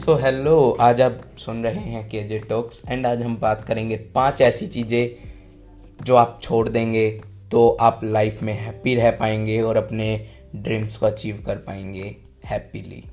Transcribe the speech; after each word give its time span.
So 0.00 0.14
hello 0.14 0.76
आज 0.80 1.00
आप 1.00 1.20
सुन 1.38 1.62
रहे 1.64 1.80
हैं 1.80 2.08
के 2.08 2.22
जे 2.22 2.38
टॉक्स 2.38 2.82
एंड 2.90 3.06
आज 3.06 3.22
हम 3.22 3.36
बात 3.36 3.64
करेंगे 3.64 3.96
पाँच 3.96 4.40
ऐसी 4.42 4.66
चीज़ें 4.66 6.04
जो 6.04 6.16
आप 6.16 6.40
छोड़ 6.42 6.68
देंगे 6.68 7.10
तो 7.50 7.68
आप 7.80 8.00
लाइफ 8.04 8.42
में 8.42 8.52
हैप्पी 8.52 8.94
रह 8.94 9.10
पाएँगे 9.10 9.60
और 9.62 9.76
अपने 9.76 10.26
ड्रीम्स 10.56 10.96
को 10.96 11.06
अचीव 11.06 11.42
कर 11.46 11.56
पाएँगे 11.56 12.16
happily 12.44 13.04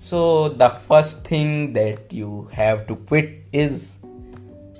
so 0.00 0.48
the 0.48 0.68
first 0.68 1.30
thing 1.30 1.74
that 1.74 2.08
you 2.14 2.48
have 2.54 2.78
to 2.78 2.94
quit 2.94 3.50
is 3.54 3.76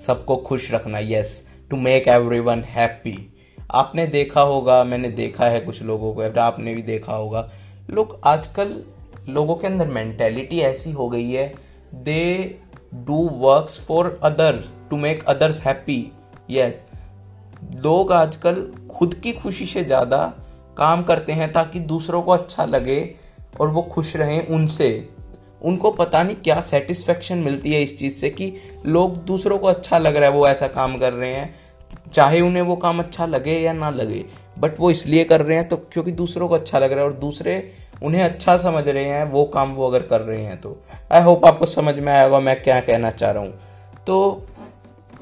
सबको 0.00 0.36
खुश 0.36 0.72
रखना. 0.72 0.98
Yes 0.98 1.46
to 1.70 1.76
make 1.76 2.08
everyone 2.40 2.64
happy 2.64 3.32
आपने 3.70 4.06
देखा 4.06 4.40
होगा, 4.40 4.84
मैंने 4.84 5.10
देखा 5.10 5.46
है 5.46 5.60
कुछ 5.60 5.82
लोगों 5.82 6.14
को, 6.14 6.40
आपने 6.40 6.74
भी 6.74 6.82
देखा 6.82 7.12
होगा। 7.12 7.50
लोग 7.90 8.20
आजकल 8.24 8.82
लोगों 9.28 9.54
के 9.54 9.66
अंदर 9.66 9.86
मेंटेलिटी 9.86 10.58
ऐसी 10.60 10.92
हो 10.92 11.08
गई 11.08 11.30
है 11.30 11.46
they 11.94 12.58
do 12.94 13.16
works 13.38 13.80
for 13.86 14.18
other 14.22 14.62
to 14.90 14.96
make 14.96 15.24
others 15.24 15.60
happy 15.60 16.12
yes 16.50 16.84
लोग 17.76 18.12
आजकल 18.12 18.62
खुद 18.90 19.14
की 19.14 19.32
खुशी 19.32 19.66
से 19.66 19.84
ज़्यादा 19.84 20.18
काम 20.78 21.02
करते 21.02 21.32
हैं 21.32 21.52
ताकि 21.52 21.80
दूसरों 21.80 22.22
को 22.22 22.32
अच्छा 22.32 22.64
लगे 22.64 23.14
और 23.60 23.68
वो 23.68 23.82
खुश 23.82 24.16
रहें 24.16 24.46
उनसे। 24.46 25.08
उनको 25.62 25.90
पता 25.90 26.22
नहीं 26.22 26.36
क्या 26.36 26.60
सेटिस्फेक्शन 26.60 27.38
मिलती 27.38 27.72
है 27.72 27.82
इस 27.82 27.98
चीज़ 27.98 28.14
से 28.14 28.30
कि 28.30 28.52
लोग 28.86 29.16
दूसरों 29.24 29.58
को 29.58 29.66
अच्छा 29.66 29.98
लग 29.98 30.16
रहा 30.16 30.30
है, 30.30 30.36
वो 30.36 30.46
ऐसा 30.48 30.66
काम 30.68 30.96
कर 30.98 31.12
रहे 31.12 31.30
हैं। 31.30 31.54
चाहे 32.14 32.40
उन्हें 32.40 32.62
वो 32.62 32.76
काम 32.76 32.98
अच्छा 32.98 33.26
लगे 33.26 33.52
या 33.52 33.72
ना 33.72 33.90
लगे 33.90 34.24
बट 34.58 34.78
वो 34.80 34.90
इसलिए 34.90 35.24
कर 35.24 35.42
रहे 35.42 35.56
हैं 35.58 35.68
तो 35.68 35.76
क्योंकि 35.92 36.12
दूसरों 36.12 36.48
को 36.48 36.54
अच्छा 36.54 36.78
लग 36.78 36.92
रहा 36.92 37.00
है 37.00 37.06
और 37.06 37.16
दूसरे 37.16 37.56
उन्हें 38.02 38.22
अच्छा 38.22 38.56
समझ 38.56 38.86
रहे 38.88 39.04
हैं, 39.04 39.24
वो 39.24 39.44
काम 39.44 39.72
वो 39.74 39.86
अगर 39.86 40.02
कर 40.02 40.20
रहे 40.20 40.44
हैं 40.44 40.60
तो। 40.60 40.76
आई 41.12 41.22
होप 41.22 41.44
आपको 41.44 41.66
समझ 41.66 41.98
में 41.98 42.12
आएगा 42.12 42.40
मैं 42.40 42.60
क्या 42.62 42.80
कहना 42.80 43.10
चाह 43.10 43.30
रहा 43.30 43.42
हूँ। 43.42 44.04
तो 44.06 44.46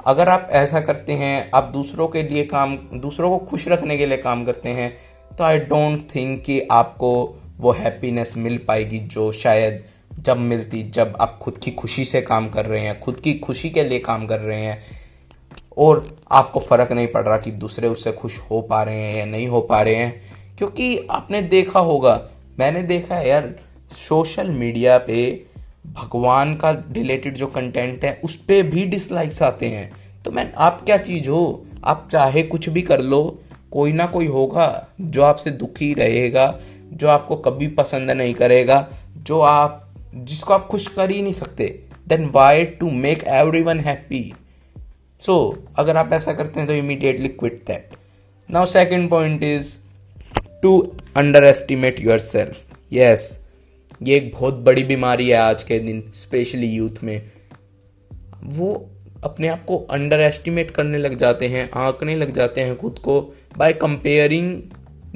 अगर 0.06 0.28
आप 0.28 0.48
ऐसा 0.52 0.80
करते 0.80 1.12
हैं, 1.12 1.50
आप 1.54 1.70
दूसरों 1.72 2.08
के 2.08 2.22
लिए 2.22 2.44
काम, 2.44 2.76
दूसरों 2.94 3.30
को 3.30 3.44
खुश 3.46 3.68
रखने 3.68 3.98
के 3.98 4.06
लिए 4.06 4.18
काम 4.18 4.44
करते 4.44 4.68
हैं 4.68 4.92
तो 5.38 5.44
आई 5.44 5.58
डोंट 5.58 6.08
थिंक 6.14 6.42
कि 6.44 6.60
आपको 6.72 7.12
वो 7.58 7.72
हैप्पीनेस 7.72 8.34
मिल 8.36 8.58
पाएगी 8.58 8.98
जो 8.98 9.30
शायद 9.32 9.84
जब 10.18 10.38
मिलती, 10.38 10.82
जब 10.84 11.16
आप 11.20 11.38
खुद 11.42 11.58
की 11.58 11.70
खुशी 11.70 12.04
से 12.04 12.20
काम 12.22 12.48
कर 12.48 12.66
रहे 12.66 12.80
हैं, 12.80 12.98
खुद 13.00 13.20
की 13.20 13.34
खुशी 13.38 13.70
के 13.70 13.84
लिए 13.84 13.98
काम 13.98 14.26
कर 14.26 14.40
रहे 14.40 14.60
हैं। 14.60 14.82
और 15.78 16.16
आपको 16.30 16.60
फ़र्क 16.60 16.92
नहीं 16.92 17.06
पड़ 17.06 17.22
रहा 17.22 17.36
कि 17.36 17.50
दूसरे 17.50 17.88
उससे 17.88 18.12
खुश 18.12 18.40
हो 18.40 18.60
पा 18.60 18.82
रहे 18.82 19.02
हैं 19.02 19.16
या 19.16 19.24
नहीं 19.24 19.48
हो 19.48 19.60
पा 19.60 19.82
रहे 19.82 19.94
हैं, 19.94 20.22
क्योंकि 20.58 21.06
आपने 21.10 21.42
देखा 21.42 21.80
होगा, 21.80 22.28
मैंने 22.58 22.82
देखा 22.82 23.14
है 23.14 23.28
यार, 23.28 23.54
सोशल 23.92 24.50
मीडिया 24.50 24.98
पे 24.98 25.44
भगवान 25.86 26.56
का 26.56 26.70
रिलेटेड 26.70 27.34
जो 27.34 27.46
कंटेंट 27.46 28.04
है, 28.04 28.20
उस 28.24 28.36
पर 28.36 28.62
भी 28.62 28.84
डिसलाइक्स 28.84 29.42
आते 29.42 29.66
हैं। 29.66 29.92
तो 30.24 30.30
मैं, 30.30 30.52
आप 30.54 30.82
क्या 30.84 30.96
चीज़ 30.96 31.28
हो? 31.28 31.66
आप 31.84 32.08
चाहे 32.12 32.42
कुछ 32.42 32.68
भी 32.68 32.82
कर 32.82 33.00
लो, 33.00 33.38
कोई 33.70 33.92
ना 33.92 34.06
कोई 34.06 34.26
होगा 34.26 34.88
जो 35.00 35.22
आपसे 35.22 35.50
दुखी 35.50 35.94
रहेगा, 35.94 36.60
जो 36.92 37.08
आपको 37.08 37.36
कभी 37.36 37.66
पसंद 37.66 38.10
नहीं 38.10 38.34
करेगा, 38.34 38.88
जो 39.16 39.40
आप, 39.40 39.88
जिसको 40.14 40.54
आप 40.54 40.66
खुश 40.66 40.86
कर 40.88 41.10
ही 41.10 41.22
नहीं 41.22 41.32
सकते। 41.32 41.82
Then 42.08 42.30
why 42.34 42.64
to 42.64 42.90
make 42.90 43.24
everyone 43.62 43.80
happy 43.80 44.34
so 45.26 45.34
अगर 45.78 45.96
आप 45.96 46.12
ऐसा 46.12 46.32
करते 46.32 46.60
हैं 46.60 46.66
तो 46.66 46.74
immediately 46.74 47.28
quit 47.28 47.62
that 47.66 47.90
now 48.50 48.66
second 48.66 49.08
point 49.10 49.42
is 49.42 49.74
to 50.62 50.78
underestimate 51.44 52.00
yourself 52.18 52.72
yes 52.92 53.26
ये 54.02 54.16
एक 54.16 54.30
बहुत 54.34 54.54
बड़ी 54.64 54.84
बीमारी 54.84 55.28
है 55.28 55.36
आज 55.36 55.62
के 55.62 55.78
दिन 55.78 56.02
स्पेशली 56.14 56.66
यूथ 56.66 57.02
में. 57.04 57.30
वो 58.44 58.88
अपने 59.24 59.48
आप 59.48 59.64
को 59.64 59.78
अंडर 59.90 60.20
एस्टिमेट 60.20 60.70
करने 60.70 60.98
लग 60.98 61.16
जाते 61.18 61.48
हैं, 61.48 61.68
आंकने 61.70 62.16
लग 62.16 62.32
जाते 62.32 62.60
हैं 62.60 62.76
खुद 62.76 62.98
को 62.98 63.20
by 63.58 63.72
comparing 63.72 64.62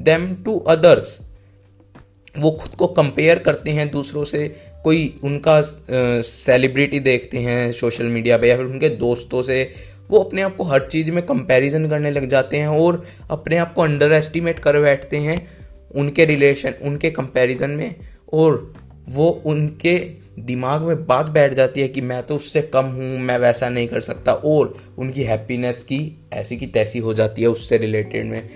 them 0.00 0.34
to 0.44 0.58
others 0.68 1.18
वो 2.38 2.50
खुद 2.50 2.74
को 2.74 2.86
कंपेयर 2.86 3.38
करते 3.38 3.70
हैं 3.70 3.90
दूसरों 3.90 4.24
से, 4.24 4.48
कोई 4.84 5.20
उनका 5.24 5.60
सेलिब्रिटी 6.22 7.00
देखते 7.00 7.38
हैं 7.38 7.70
सोशल 7.72 8.06
मीडिया 8.06 8.38
पे 8.38 8.48
या 8.48 8.56
फिर 8.56 8.64
उनके 8.66 8.88
दोस्तों 8.88 9.42
से 9.42 9.62
वो 10.10 10.18
अपने 10.18 10.42
आप 10.42 10.56
को 10.56 10.64
हर 10.64 10.82
चीज़ 10.82 11.10
में 11.10 11.24
कंपैरिजन 11.26 11.88
करने 11.88 12.10
लग 12.10 12.28
जाते 12.28 12.56
हैं 12.56 12.68
और 12.68 13.02
अपने 13.30 13.56
आप 13.56 13.72
को 13.74 13.82
अंडर 13.82 14.12
एस्टिमेट 14.12 14.58
कर 14.58 14.80
बैठते 14.80 15.16
हैं 15.16 15.46
उनके 15.94 16.24
रिलेशन 16.24 16.74
उनके 16.82 17.10
कंपैरिजन 17.10 17.70
में 17.70 17.94
और 18.32 18.74
वो 19.08 19.28
उनके 19.46 19.98
दिमाग 20.38 20.82
में 20.82 21.04
बात 21.06 21.26
बैठ 21.26 21.52
जाती 21.54 21.80
है 21.80 21.88
कि 21.88 22.00
मैं 22.00 22.22
तो 22.22 22.36
उससे 22.36 22.62
कम 22.62 22.84
हूँ, 22.84 23.18
मैं 23.18 23.38
वैसा 23.38 23.68
नहीं 23.68 23.88
कर 23.88 24.00
सकता 24.00 24.32
और 24.32 24.74
उनकी 24.98 25.22
हैप्पीनेस 25.22 25.82
की 25.84 26.00
ऐसी 26.32 26.56
की 26.56 26.66
तैसी 26.66 26.98
हो 26.98 27.14
जाती 27.14 27.42
है 27.42 27.48
उससे 27.48 27.76
रिलेटेड 27.78 28.26
में। 28.26 28.48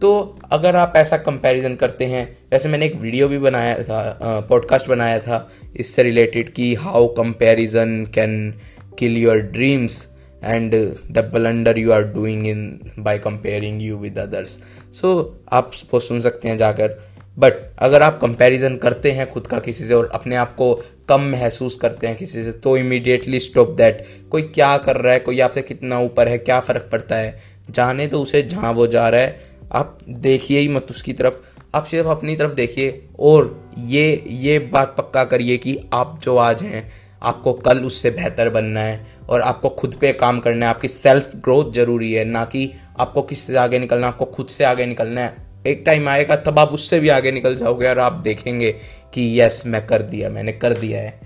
तो 0.00 0.38
अगर 0.52 0.76
आप 0.76 0.92
ऐसा 0.96 1.16
कंपैरिजन 1.16 1.74
करते 1.74 2.04
हैं, 2.04 2.26
वैसे 2.52 2.68
मैंने 2.68 2.86
एक 2.86 2.94
वीडियो 2.96 3.28
भी 3.28 3.38
बनाया 3.38 3.82
था 3.82 4.46
पॉडकास्ट 4.48 4.88
बनाया 4.88 5.18
था, 5.18 5.50
इससे 5.76 6.02
रिलेटेड 6.02 6.52
कि 6.52 6.74
how 6.74 7.06
comparison 7.14 8.04
can 8.14 8.54
kill 8.98 9.16
your 9.16 9.38
dreams 9.38 10.06
and 10.44 10.74
the 11.10 11.30
blunder 11.34 11.78
you 11.78 11.92
are 11.92 12.02
doing 12.04 12.46
in 12.46 12.80
by 12.98 13.18
comparing 13.18 13.82
you 13.82 13.96
with 13.96 14.18
others 14.18 14.58
so 14.92 15.40
आप 15.52 15.70
वो 15.94 16.00
सुन 16.00 16.20
सकते 16.20 16.48
हैं 16.48 16.56
जाकर। 16.56 16.98
बट 17.38 17.54
अगर 17.78 18.02
आप 18.02 18.18
कंपैरिजन 18.20 18.76
करते 18.76 19.10
हैं 19.12 19.30
खुद 19.30 19.46
का 19.46 19.58
किसी 19.58 19.84
से 19.84 19.94
और 19.94 20.10
अपने 20.14 20.36
आप 20.36 20.54
को 20.56 20.72
कम 21.08 21.20
महसूस 21.20 21.76
करते 21.76 22.06
हैं 22.06 22.16
किसी 22.16 22.44
से 22.44 22.52
तो 22.52 22.76
इमीडिएटली 22.76 23.38
स्टॉप 23.38 23.70
दैट 23.70 24.04
कोई 24.30 24.42
क्या 24.42 24.76
कर 24.78 24.96
रहा 24.96 25.12
है? 25.12 25.18
कोई 25.18 25.40
आपसे 25.40 25.62
कितना 25.62 25.98
ऊपर 25.98 26.28
है? 26.28 26.38
क्या 26.38 26.60
फ़र्क 26.60 26.88
पड़ता 26.92 27.16
है? 27.16 27.38
जाने 27.70 28.06
तो 28.06 28.20
उसे 28.22 28.42
जहाँ 28.42 28.72
वो 28.72 28.86
जा 28.86 29.08
रहा 29.08 29.20
है। 29.20 29.40
आप 29.72 29.98
देखिए 30.08 30.60
ही 30.60 30.68
मत 30.68 30.90
उसकी 30.90 31.12
तरफ़। 31.12 31.34
आप 31.74 31.84
सिर्फ़ 31.84 32.08
अपनी 32.08 32.36
तरफ़ 32.36 32.52
देखिए। 32.52 33.02
और 33.20 33.70
ये 33.78 34.24
ये 34.26 34.58
बात 34.58 34.94
पक्का 34.98 35.24
करिए 35.24 35.56
कि 35.56 35.78
आप 35.92 36.18
जो 36.22 36.36
आज 36.36 36.62
हैं, 36.62 36.88
आपको 37.22 37.52
कल 37.52 37.78
उससे 37.78 38.10
बेहतर 38.10 38.50
बनना 38.50 38.80
है। 38.80 39.17
और 39.28 39.40
आपको 39.42 39.68
खुद 39.70 39.94
पे 40.00 40.12
काम 40.14 40.38
करना 40.40 40.66
है। 40.66 40.70
आपकी 40.70 40.88
सेल्फ 40.88 41.36
ग्रोथ 41.36 41.72
ज़रूरी 41.72 42.12
है, 42.12 42.24
ना 42.26 42.44
कि 42.46 42.72
आपको 43.00 43.22
किससे 43.24 43.56
आगे 43.58 43.78
निकलना 43.78 44.06
है, 44.06 44.12
आपको 44.12 44.24
खुद 44.26 44.46
से 44.48 44.64
आगे 44.64 44.86
निकलना 44.86 45.20
है। 45.20 45.46
एक 45.66 45.82
टाइम 45.86 46.08
आएगा 46.08 46.36
तब 46.38 46.58
आप 46.58 46.72
उससे 46.72 47.00
भी 47.00 47.08
आगे 47.10 47.30
निकल 47.32 47.56
जाओगे 47.56 47.88
और 47.88 47.98
आप 47.98 48.12
देखेंगे 48.24 48.70
कि 49.14 49.40
यस 49.40 49.62
मैं 49.66 49.86
कर 49.86 50.02
दिया, 50.04 50.28
मैंने 50.30 50.52
कर 50.54 50.76
दिया 50.78 51.00
है। 51.00 51.20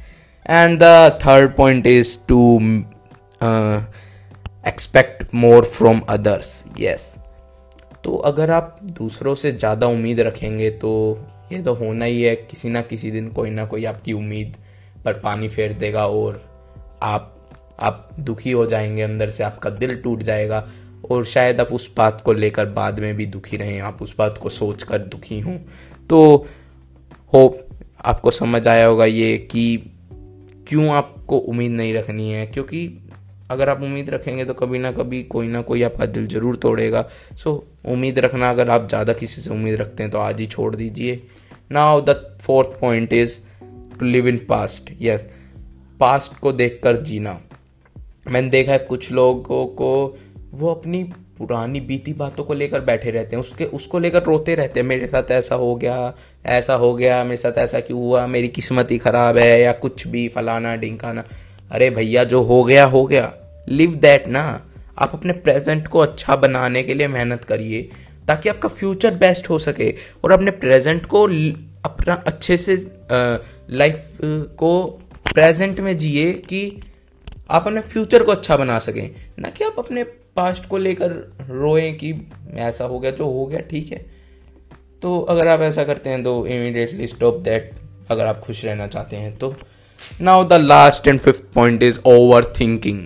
And 0.47 0.79
the 0.79 1.19
third 1.21 1.57
point 1.57 1.87
is 1.87 2.19
to 2.29 2.59
expect 4.67 5.35
more 5.35 5.65
from 5.67 6.01
others 6.09 6.65
yes 6.81 7.15
तो 8.05 8.17
अगर 8.27 8.51
आप 8.51 8.77
दूसरों 8.93 9.35
से 9.35 9.53
ज़्यादा 9.53 9.87
उम्मीद 9.87 10.21
रखेंगे 10.21 10.71
तो 10.73 10.93
ये 11.53 11.61
तो 11.63 11.75
होना 11.75 12.05
ही 12.05 12.23
है, 12.23 12.35
किसी 12.37 12.69
ना 12.69 12.81
किसी 12.83 13.11
दिन 13.11 13.29
कोई 13.31 13.51
ना 13.51 13.65
कोई 13.65 13.85
आपकी 13.85 14.13
उम्मीद 14.13 14.57
पर 15.05 15.13
पानी 15.21 15.49
फेर 15.49 15.73
देगा 15.75 16.07
और 16.07 16.43
आप 17.03 17.35
आप 17.79 18.09
दुखी 18.21 18.51
हो 18.51 18.67
जाएँगे, 18.67 19.03
अंदर 19.03 19.31
से 19.31 19.45
आपका 19.45 19.71
दिल 19.71 19.95
टूट 19.97 20.23
जाएगा 20.23 20.67
और 21.11 21.25
शायद 21.25 21.61
आप 21.61 21.73
उस 21.73 21.91
बात 21.97 22.21
को 22.21 22.33
लेकर 22.33 22.67
बाद 22.71 23.01
में 23.01 23.15
भी 23.17 23.27
दुखी 23.27 23.57
रहें। 23.57 23.81
आप 23.81 24.03
उस 24.03 24.15
बात 24.19 24.39
को 24.39 24.49
सोच 24.49 24.83
कर 24.83 24.99
दुखी 24.99 25.41
हों। 25.41 25.57
तो 26.11 26.47
होप 27.33 27.59
आपको 28.05 28.31
समझ 28.31 28.67
आया 28.69 28.87
होगा 28.87 29.05
ये 29.05 29.37
कि 29.51 29.77
क्यों 30.69 30.89
आपको 30.89 31.39
उम्मीद 31.39 31.73
नहीं 31.73 31.95
रखनी 31.95 32.31
है, 32.31 32.47
क्योंकि 32.47 32.87
अगर 33.51 33.69
आप 33.69 33.83
उम्मीद 33.83 34.11
रखेंगे 34.11 34.45
तो 34.45 34.55
कभी 34.55 34.79
ना 34.79 34.91
कभी 34.93 35.23
कोई 35.25 35.49
ना 35.49 35.61
कोई 35.63 35.83
आपका 35.83 36.07
दिल 36.07 36.27
ज़रूर 36.27 36.57
तोड़ेगा। 36.57 37.05
सो 37.35 37.53
उम्मीद 37.87 38.19
रखना, 38.19 38.51
अगर 38.51 38.71
आप 38.71 38.89
ज़्यादा 38.89 39.13
किसी 39.13 39.43
से 39.43 39.51
उम्मीद 39.51 39.81
रखते 39.81 40.03
हैं 40.03 40.13
तो 40.13 40.19
आज 40.19 40.41
ही 40.41 40.47
छोड़ 40.47 40.75
दीजिए। 40.77 41.23
Now 41.73 42.01
the 42.01 42.39
fourth 42.43 42.81
point 42.81 43.13
is 43.13 43.39
to 43.99 44.07
live 44.07 44.29
in 44.29 44.39
past 44.49 44.91
yes 45.01 45.27
past 46.01 46.39
को 46.39 46.53
देखकर 46.53 47.03
जीना। 47.03 47.41
मैंने 48.31 48.49
देखा 48.49 48.73
है 48.73 48.79
कुछ 48.79 49.13
लोगों 49.13 49.67
को 49.67 50.19
वो 50.53 50.71
अपनी 50.71 51.05
पुरानी 51.39 51.81
बीती 51.81 52.13
बातों 52.13 52.45
को 52.45 52.55
लेकर 52.55 52.81
बैठे 52.81 53.11
रहते 53.11 53.37
हैं, 53.37 53.41
उसके, 53.41 53.65
उसको 53.65 53.99
लेकर 53.99 54.23
रोते 54.23 54.55
रहते 54.55 54.81
हैं, 54.81 54.87
मेरे 54.87 55.07
साथ 55.07 55.31
ऐसा 55.31 55.55
हो 55.55 55.75
गया, 55.77 56.15
ऐसा 56.47 56.75
हो 56.75 56.95
गया, 56.95 57.25
मेरे 57.25 57.37
साथ 57.37 57.59
ऐसा 57.59 57.81
क्यों 57.81 58.01
हुआ, 58.01 58.27
मेरी 58.27 58.49
किस्मत 58.49 58.91
ही 58.91 58.99
खराब 58.99 59.39
है, 59.39 59.61
या 59.61 59.73
कुछ 59.73 60.07
भी, 60.07 60.29
फलाना, 60.29 60.77
ढिंकाना। 60.77 61.25
अरे 61.71 61.91
भैया, 61.91 62.25
जो 62.25 62.43
हो 62.43 62.65
गया 62.65 62.85
हो 62.85 63.05
गया। 63.07 63.33
लिव 63.69 63.95
दैट 63.95 64.29
ना। 64.29 64.67
आप 64.99 65.11
अपने 65.15 65.33
प्रेजेंट 65.33 65.89
को 65.89 65.99
अच्छा 65.99 66.37
बनाने 66.37 66.83
के 66.83 66.95
लिए 66.95 67.07
मेहनत 67.07 67.45
करिए, 67.45 67.89
ताकि 68.29 68.49
आपका 68.49 68.69
फ्यूचर 68.69 69.15
बेस्ट 69.15 69.51
हो 69.51 69.59
सके, 69.59 69.95
और 70.25 70.33
अपने 70.33 70.51
प्रेजेंट 70.51 71.07
को 71.07 71.25
अपना 71.85 72.15
अच्छे 72.27 72.57
से 72.57 72.75
लाइफ 73.71 74.19
को 74.59 74.87
प्रेजेंट 75.35 75.81
में 75.81 75.97
जिए 75.97 76.33
कि 76.33 76.81
आप 77.53 77.67
अपने 77.67 77.81
फ्यूचर 77.83 78.23
को 78.23 78.33
अच्छा 78.33 78.57
बना 78.57 78.79
सकें। 78.79 79.11
ना 79.39 79.49
कि 79.49 79.65
आप 79.65 79.79
अपने 79.79 80.05
पास्ट 80.37 80.69
को 80.69 80.79
लेकर 80.79 81.11
रोएँ 81.51 81.93
कि 81.95 82.15
ऐसा 82.61 82.85
हो 82.85 82.99
गया, 82.99 83.11
जो 83.11 83.25
हो 83.27 83.47
गया, 83.47 83.61
ठीक 83.61 83.93
है। 83.93 84.05
तो 85.03 85.21
अगर 85.21 85.49
आप 85.49 85.61
ऐसा 85.61 85.85
करते 85.85 86.11
हैं 86.11 86.23
तो 86.25 86.47
इमीडिएटली 86.47 87.07
स्टॉप 87.07 87.39
दैट 87.41 87.73
अगर 88.11 88.27
आप 88.27 88.41
खुश 88.41 88.65
रहना 88.65 88.87
चाहते 88.87 89.17
हैं 89.17 89.37
तो 89.39 89.55
now 90.21 90.45
the 90.45 90.53
last 90.53 91.09
and 91.09 91.19
fifth 91.21 91.43
point 91.55 91.83
is 91.83 91.99
overthinking 92.61 93.03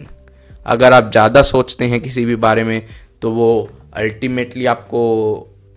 अगर 0.66 0.92
आप 0.92 1.10
ज़्यादा 1.10 1.42
सोचते 1.44 1.84
हैं 1.84 2.00
किसी 2.00 2.24
भी 2.24 2.36
बारे 2.38 2.64
में 2.64 2.80
तो 3.22 3.30
वो 3.30 3.48
अल्टीमेटली 3.94 4.66
आपको 4.66 5.02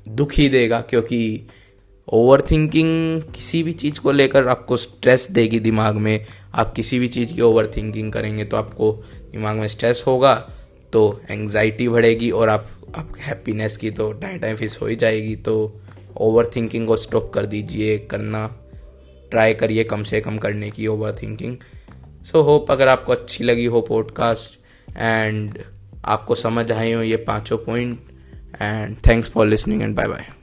दुख 0.06 0.34
ही 0.34 0.48
देगा, 0.50 0.80
क्योंकि 0.82 1.48
ओवर 2.14 2.42
थिंकिंग 2.42 3.22
किसी 3.22 3.64
भी 3.64 3.72
चीज़ 3.72 4.00
को 4.00 4.12
लेकर 4.12 4.48
आपको 4.48 4.78
स्ट्रेस 4.78 5.32
देगी 5.32 5.60
दिमाग 5.60 5.96
में। 5.96 6.26
आप 6.54 6.74
किसी 6.74 7.00
भी 7.00 7.08
चीज़ 7.08 7.34
की 7.34 7.42
ओवर 7.42 7.68
थिंकिंग 7.68 8.14
करेंगे 8.14 8.46
तो 8.46 8.58
आपको 8.58 8.92
दिमाग 9.32 9.56
में 9.56 9.68
स्ट्रेस 9.68 10.04
होगा 10.08 10.34
तो 10.94 11.22
एंग्जाइटी 11.30 11.88
बढ़ेगी 11.88 12.32
और 12.32 12.50
आप 12.50 12.68
आप 12.98 13.14
हैप्पीनेस 13.20 13.78
की 13.78 13.92
तो 13.92 14.12
टाइम 14.12 14.40
टाइम 14.40 14.56
फिस 14.56 14.82
हो 14.82 14.88
ही 14.88 14.96
जाएगी। 14.96 15.36
तो 15.36 15.82
ओवर 16.18 16.52
थिंकिंग 16.56 16.88
को 16.88 16.98
स्टॉप 16.98 17.32
कर 17.34 17.46
दीजिए, 17.46 17.98
करना 17.98 18.48
ट्राई 19.32 19.54
करिए 19.54 19.84
कम 19.84 20.04
से 20.04 20.22
कम 20.22 20.38
करने 20.38 20.72
की 20.72 20.88
ओवर 20.88 21.16
थिंकिंग 21.24 21.58
सो 22.26 22.42
होप 22.42 22.72
अगर 22.72 22.88
आपको 22.88 23.12
अच्छी 23.12 23.44
लगी 23.44 23.66
हो 23.66 23.82
पॉडकास्ट 23.82 24.60
एंड 24.98 25.60
आपको 26.06 26.36
समझ 26.36 26.72
आए 26.72 26.92
हो 26.92 27.02
ये 27.02 27.18
पाँचों 27.18 27.58
point 27.58 28.00
and 28.62 28.98
thanks 28.98 29.30
for 29.30 29.48
listening 29.48 29.82
and 29.82 29.96
bye 29.96 30.08
bye 30.08 30.39